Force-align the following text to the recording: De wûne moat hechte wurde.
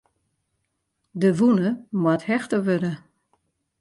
De 1.21 1.29
wûne 1.37 1.69
moat 2.01 2.21
hechte 2.29 2.57
wurde. 2.65 2.93